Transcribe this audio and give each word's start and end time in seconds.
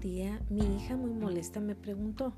Día 0.00 0.40
mi 0.48 0.60
hija 0.76 0.96
muy 0.96 1.12
molesta 1.12 1.58
me 1.58 1.74
preguntó, 1.74 2.32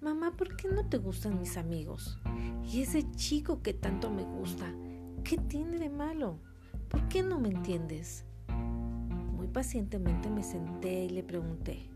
Mamá, 0.00 0.32
¿por 0.34 0.56
qué 0.56 0.68
no 0.68 0.88
te 0.88 0.96
gustan 0.96 1.38
mis 1.38 1.58
amigos? 1.58 2.18
Y 2.64 2.80
ese 2.80 3.10
chico 3.12 3.60
que 3.60 3.74
tanto 3.74 4.10
me 4.10 4.22
gusta, 4.22 4.72
¿qué 5.22 5.36
tiene 5.36 5.78
de 5.78 5.90
malo? 5.90 6.38
¿Por 6.88 7.06
qué 7.08 7.22
no 7.22 7.38
me 7.38 7.50
entiendes? 7.50 8.24
Muy 8.48 9.46
pacientemente 9.46 10.30
me 10.30 10.42
senté 10.42 11.04
y 11.04 11.10
le 11.10 11.22
pregunté, 11.22 11.90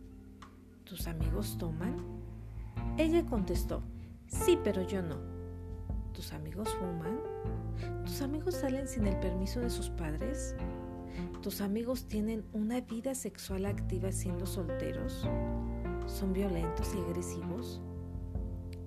¿tus 0.85 1.07
amigos 1.07 1.57
toman? 1.57 1.97
Ella 2.99 3.25
contestó, 3.25 3.83
sí, 4.27 4.59
pero 4.63 4.83
yo 4.87 5.01
no. 5.01 5.17
¿Tus 6.13 6.35
amigos 6.35 6.69
fuman? 6.75 7.19
¿Tus 8.05 8.21
amigos 8.21 8.55
salen 8.55 8.87
sin 8.87 9.07
el 9.07 9.19
permiso 9.19 9.61
de 9.61 9.71
sus 9.71 9.89
padres? 9.89 10.55
¿Tus 11.43 11.61
amigos 11.61 12.07
tienen 12.07 12.45
una 12.53 12.81
vida 12.81 13.15
sexual 13.15 13.67
activa 13.67 14.13
siendo 14.13 14.47
solteros? 14.47 15.27
¿Son 16.07 16.33
violentos 16.33 16.95
y 16.95 16.99
agresivos? 16.99 17.81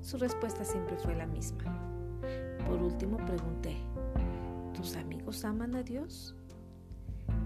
Su 0.01 0.17
respuesta 0.17 0.65
siempre 0.65 0.97
fue 0.97 1.15
la 1.15 1.25
misma. 1.25 1.63
Por 2.67 2.81
último 2.81 3.17
pregunté, 3.17 3.77
¿tus 4.73 4.95
amigos 4.95 5.43
aman 5.45 5.75
a 5.75 5.83
Dios? 5.83 6.35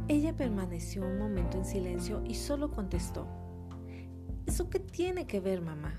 Ella 0.07 0.35
permaneció 0.35 1.05
un 1.05 1.19
momento 1.19 1.57
en 1.57 1.65
silencio 1.65 2.23
y 2.25 2.35
solo 2.35 2.71
contestó, 2.71 3.27
¿eso 4.45 4.69
qué 4.69 4.79
tiene 4.79 5.27
que 5.27 5.39
ver, 5.39 5.61
mamá? 5.61 5.93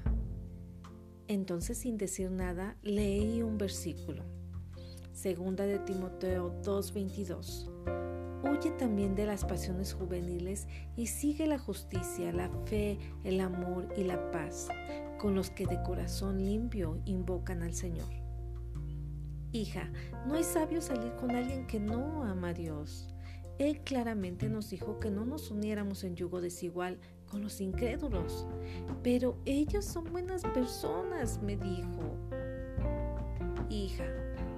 Entonces, 1.29 1.79
sin 1.79 1.98
decir 1.98 2.31
nada, 2.31 2.77
leí 2.83 3.42
un 3.42 3.59
versículo. 3.59 4.25
Segunda 5.12 5.67
de 5.67 5.79
Timoteo 5.81 6.61
2:22. 6.62 7.69
Huye 8.42 8.70
también 8.73 9.15
de 9.15 9.27
las 9.27 9.45
pasiones 9.45 9.95
juveniles 9.95 10.69
y 10.97 11.08
sigue 11.08 11.47
la 11.47 11.58
justicia, 11.58 12.33
la 12.33 12.48
fe, 12.67 12.98
el 13.25 13.41
amor 13.41 13.89
y 13.97 14.05
la 14.05 14.30
paz, 14.30 14.69
con 15.19 15.34
los 15.34 15.50
que 15.50 15.67
de 15.67 15.83
corazón 15.83 16.45
limpio 16.45 17.00
invocan 17.05 17.62
al 17.62 17.75
Señor. 17.75 18.08
Hija, 19.50 19.91
no 20.27 20.36
es 20.36 20.47
sabio 20.47 20.80
salir 20.80 21.12
con 21.17 21.30
alguien 21.30 21.67
que 21.67 21.80
no 21.80 22.22
ama 22.22 22.50
a 22.50 22.55
Dios. 22.55 23.08
Él 23.58 23.80
claramente 23.80 24.48
nos 24.48 24.70
dijo 24.70 25.00
que 25.00 25.11
no 25.11 25.25
nos 25.25 25.50
uniéramos 25.50 26.05
en 26.05 26.14
yugo 26.14 26.41
desigual 26.41 26.98
con 27.28 27.42
los 27.42 27.61
incrédulos. 27.61 28.47
Pero 29.02 29.36
ellos 29.47 29.84
son 29.84 30.05
buenas 30.12 30.42
personas, 30.42 31.42
me 31.42 31.56
dijo. 31.56 32.17
Hija, 33.70 34.06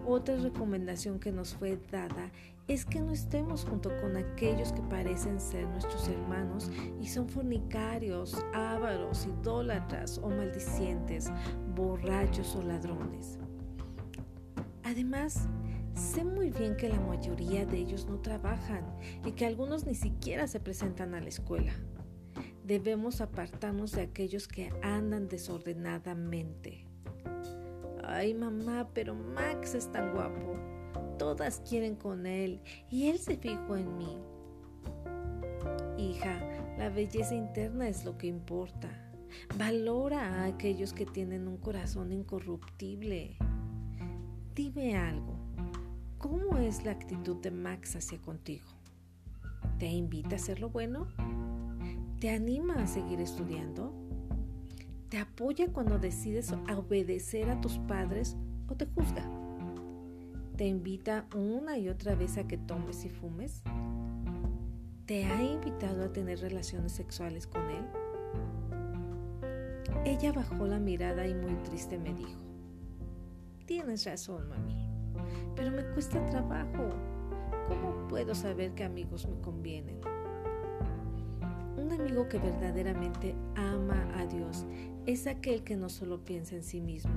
otra 0.07 0.37
recomendación 0.37 1.19
que 1.19 1.33
nos 1.33 1.55
fue 1.55 1.79
dada 1.91 2.31
es 2.69 2.85
que 2.85 3.01
no 3.01 3.11
estemos 3.11 3.65
junto 3.65 3.91
con 4.01 4.17
aquellos 4.17 4.73
que 4.73 4.83
parecen 4.83 5.41
ser 5.41 5.67
nuestros 5.67 6.09
hermanos 6.09 6.71
y 7.01 7.09
son 7.09 7.29
fornicarios, 7.29 8.37
ávaros, 8.55 9.27
idólatras 9.27 10.19
o 10.19 10.29
maldicientes, 10.29 11.33
borrachos 11.75 12.55
o 12.55 12.63
ladrones. 12.63 13.41
Además, 14.85 15.49
sé 15.95 16.25
muy 16.25 16.51
bien 16.51 16.77
que 16.77 16.89
la 16.89 17.01
mayoría 17.01 17.67
de 17.67 17.79
ellos 17.79 18.07
no 18.07 18.21
trabajan 18.21 18.85
y 19.25 19.33
que 19.33 19.47
algunos 19.47 19.85
ni 19.85 19.97
siquiera 19.97 20.47
se 20.47 20.61
presentan 20.61 21.15
a 21.15 21.21
la 21.21 21.29
escuela. 21.29 21.73
Debemos 22.65 23.21
apartarnos 23.21 23.91
de 23.91 24.03
aquellos 24.03 24.47
que 24.47 24.73
andan 24.83 25.29
desordenadamente. 25.29 26.87
Ay, 28.13 28.35
mamá, 28.35 28.89
pero 28.93 29.15
Max 29.15 29.77
es 29.77 29.91
tan 29.93 30.13
guapo. 30.13 30.57
Todas 31.17 31.61
quieren 31.61 31.95
con 31.95 32.27
él 32.27 32.61
y 32.91 33.09
él 33.09 33.21
se 33.21 33.37
fijó 33.37 33.77
en 33.77 33.97
mí. 33.97 34.19
Hija, 35.97 36.41
la 36.77 36.89
belleza 36.89 37.37
interna 37.37 37.89
es 37.89 38.05
lo 38.05 38.19
que 38.19 38.27
importa. 38.27 38.89
Valora 39.57 40.43
a 40.43 40.47
aquellos 40.47 40.93
que 40.93 41.07
tienen 41.07 41.47
un 41.47 41.59
corazón 41.59 42.11
incorruptible. 42.11 43.37
Dime 44.57 44.97
algo. 44.97 45.37
¿Cómo 46.19 46.59
es 46.59 46.85
la 46.85 46.91
actitud 46.91 47.37
de 47.37 47.53
Max 47.53 47.95
hacia 47.95 48.21
contigo? 48.21 48.67
¿Te 49.79 49.87
invita 49.87 50.31
a 50.33 50.37
hacer 50.37 50.59
lo 50.59 50.71
bueno? 50.71 51.07
¿Te 52.19 52.31
anima 52.31 52.75
a 52.75 52.87
seguir 52.89 53.21
estudiando? 53.21 54.00
¿Te 55.11 55.19
apoya 55.19 55.67
cuando 55.73 55.99
decides 55.99 56.53
obedecer 56.53 57.51
a 57.51 57.61
tus 57.61 57.79
padres 57.79 58.37
o 58.69 58.77
te 58.77 58.87
juzga? 58.87 59.29
¿Te 60.57 60.69
invita 60.69 61.27
una 61.35 61.77
y 61.79 61.89
otra 61.89 62.15
vez 62.15 62.39
a 62.39 62.47
que 62.47 62.57
tomes 62.57 63.05
y 63.05 63.11
fumes? 63.11 63.65
¿Te 65.07 65.25
ha 65.25 65.43
invitado 65.43 66.05
a 66.05 66.13
tener 66.13 66.39
relaciones 66.39 66.93
sexuales 66.93 67.49
con 67.49 67.63
él? 67.71 67.85
Ella 70.05 70.31
bajó 70.33 70.69
la 70.69 70.79
mirada 70.79 71.27
y 71.27 71.35
muy 71.35 71.55
triste 71.65 71.99
me 71.99 72.15
dijo, 72.15 72.41
Tienes 73.67 74.05
razón, 74.05 74.49
mami, 74.49 74.87
pero 75.57 75.73
me 75.73 75.83
cuesta 75.93 76.25
trabajo. 76.27 76.89
¿Cómo 77.67 78.07
puedo 78.07 78.33
saber 78.37 78.75
qué 78.75 78.85
amigos 78.85 79.27
me 79.27 79.41
convienen? 79.41 80.01
Amigo 81.91 82.29
que 82.29 82.39
verdaderamente 82.39 83.35
ama 83.57 84.09
a 84.17 84.25
Dios 84.27 84.65
es 85.07 85.27
aquel 85.27 85.65
que 85.65 85.77
no 85.77 85.89
solo 85.89 86.25
piensa 86.25 86.55
en 86.55 86.63
sí 86.63 86.81
mismo, 86.81 87.13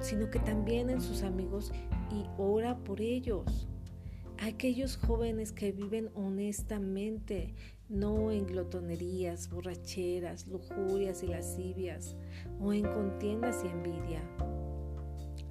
sino 0.00 0.30
que 0.30 0.38
también 0.38 0.88
en 0.88 1.00
sus 1.00 1.22
amigos 1.22 1.72
y 2.10 2.24
ora 2.38 2.78
por 2.78 3.00
ellos. 3.00 3.68
Aquellos 4.38 4.96
jóvenes 4.96 5.50
que 5.52 5.72
viven 5.72 6.10
honestamente, 6.14 7.54
no 7.88 8.30
en 8.30 8.46
glotonerías, 8.46 9.50
borracheras, 9.50 10.46
lujurias 10.46 11.22
y 11.22 11.26
lascivias, 11.26 12.16
o 12.60 12.72
en 12.72 12.84
contiendas 12.84 13.64
y 13.64 13.68
envidia. 13.68 14.22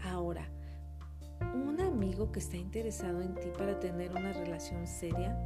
Ahora, 0.03 0.49
un 1.53 1.81
amigo 2.15 2.31
que 2.31 2.39
está 2.39 2.55
interesado 2.55 3.21
en 3.21 3.35
ti 3.35 3.49
para 3.57 3.77
tener 3.77 4.11
una 4.11 4.31
relación 4.31 4.87
seria 4.87 5.37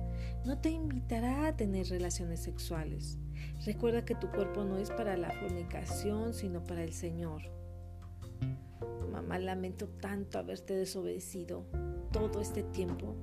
no 0.46 0.59
te 0.59 0.69
invitará 0.69 1.47
a 1.47 1.57
tener 1.57 1.88
relaciones 1.88 2.41
sexuales. 2.41 3.18
Recuerda 3.66 4.06
que 4.06 4.13
tu 4.13 4.30
cuerpo 4.30 4.63
no 4.63 4.78
es 4.78 4.91
para 4.91 5.18
la 5.18 5.31
fornicación, 5.31 6.31
sino 6.31 6.63
para 6.63 6.84
el 6.84 6.94
Señor. 6.94 7.41
Mamá, 9.12 9.40
lamento 9.40 9.88
tanto 9.88 10.38
haberte 10.38 10.75
desobedecido 10.75 11.66
todo 12.12 12.40
este 12.40 12.62
tiempo. 12.62 13.16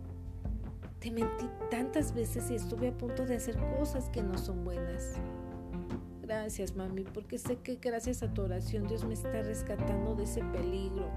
Te 0.99 1.13
mentí 1.13 1.49
tantas 1.71 2.13
veces 2.13 2.51
y 2.51 2.57
estuve 2.57 2.89
a 2.89 2.99
punto 2.99 3.27
de 3.27 3.37
hacer 3.37 3.57
cosas 3.79 4.09
que 4.09 4.25
no 4.25 4.37
son 4.39 4.65
buenas. 4.65 5.15
Gracias, 6.21 6.75
mami, 6.75 7.05
porque 7.05 7.39
sé 7.39 7.59
que 7.59 7.77
gracias 7.77 8.25
a 8.25 8.35
tu 8.35 8.43
oración 8.43 8.89
Dios 8.89 9.05
me 9.05 9.15
está 9.15 9.31
rescatando 9.43 10.17
de 10.17 10.25
ese 10.25 10.43
peligro. 10.47 11.09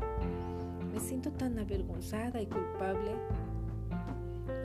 Me 1.00 1.06
siento 1.06 1.32
tan 1.32 1.58
avergonzada 1.58 2.42
y 2.42 2.46
culpable. 2.46 3.14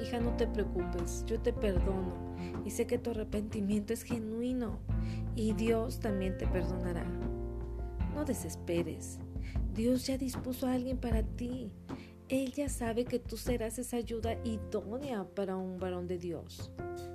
Hija, 0.03 0.19
no 0.19 0.37
te 0.37 0.49
preocupes, 0.49 1.25
yo 1.28 1.41
te 1.41 1.53
perdono 1.53 2.34
y 2.65 2.71
sé 2.71 2.89
que 2.89 2.99
tu 2.99 3.11
arrepentimiento 3.11 3.93
es 3.93 4.03
genuino 4.03 4.81
y 5.37 5.53
Dios 5.53 6.00
también 6.00 6.37
te 6.37 6.49
perdonará. 6.49 7.05
No 8.17 8.25
desesperes, 8.25 9.21
Dios 9.75 10.09
ya 10.09 10.19
dispuso 10.19 10.67
a 10.67 10.73
alguien 10.73 10.99
para 10.99 11.23
ti. 11.23 11.71
Él 12.28 12.53
ya 12.53 12.69
sabe 12.69 13.05
que 13.05 13.21
tú 13.21 13.37
serás 13.37 13.78
esa 13.78 13.99
ayuda 13.99 14.37
idónea 14.43 15.23
para 15.37 15.55
un 15.55 15.78
varón 15.78 16.09
de 16.09 16.19
Dios, 16.19 16.73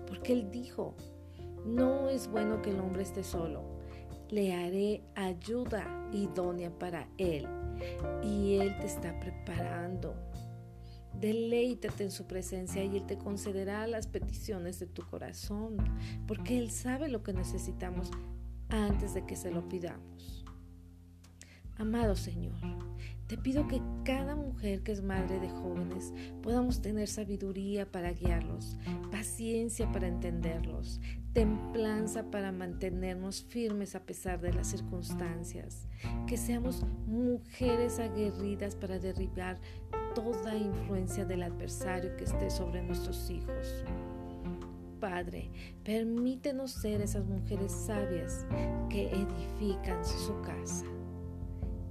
porque 0.07 0.31
Él 0.31 0.49
dijo, 0.49 0.95
no 1.65 2.07
es 2.07 2.29
bueno 2.29 2.61
que 2.61 2.69
el 2.69 2.79
hombre 2.79 3.03
esté 3.03 3.25
solo, 3.25 3.78
le 4.29 4.53
haré 4.53 5.03
ayuda 5.15 6.07
idónea 6.11 6.71
para 6.77 7.07
Él 7.17 7.47
y 8.23 8.55
Él 8.55 8.77
te 8.79 8.85
está 8.85 9.19
preparando. 9.19 10.15
Deleítate 11.19 12.03
en 12.03 12.11
su 12.11 12.27
presencia 12.27 12.83
y 12.83 12.97
Él 12.97 13.05
te 13.05 13.17
concederá 13.17 13.87
las 13.87 14.07
peticiones 14.07 14.79
de 14.79 14.85
tu 14.85 15.03
corazón, 15.03 15.77
porque 16.27 16.57
Él 16.57 16.71
sabe 16.71 17.09
lo 17.09 17.23
que 17.23 17.33
necesitamos 17.33 18.11
antes 18.69 19.13
de 19.13 19.25
que 19.25 19.35
se 19.35 19.51
lo 19.51 19.67
pidamos. 19.67 20.38
Amado 21.79 22.13
Señor, 22.17 22.59
te 23.27 23.37
pido 23.37 23.65
que 23.69 23.81
cada 24.03 24.35
mujer 24.35 24.83
que 24.83 24.91
es 24.91 25.01
madre 25.01 25.39
de 25.39 25.49
jóvenes 25.49 26.13
podamos 26.43 26.81
tener 26.81 27.07
sabiduría 27.07 27.89
para 27.89 28.11
guiarlos, 28.11 28.77
paciencia 29.13 29.89
para 29.89 30.09
entenderlos, 30.09 30.99
templanza 31.31 32.29
para 32.29 32.51
mantenernos 32.51 33.45
firmes 33.45 33.95
a 33.95 34.01
pesar 34.01 34.41
de 34.41 34.51
las 34.51 34.67
circunstancias, 34.67 35.87
que 36.27 36.35
seamos 36.35 36.85
mujeres 37.07 37.99
aguerridas 37.99 38.75
para 38.75 38.99
derribar 38.99 39.57
toda 40.13 40.57
influencia 40.57 41.23
del 41.23 41.43
adversario 41.43 42.13
que 42.17 42.25
esté 42.25 42.49
sobre 42.49 42.83
nuestros 42.83 43.29
hijos. 43.29 43.85
Padre, 44.99 45.49
permítenos 45.85 46.71
ser 46.71 46.99
esas 46.99 47.25
mujeres 47.25 47.71
sabias 47.71 48.45
que 48.89 49.09
edifican 49.09 50.03
su 50.03 50.41
casa. 50.41 50.78